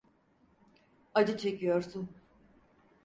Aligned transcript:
Acı 1.13 1.37
çekiyorsun. 1.37 2.09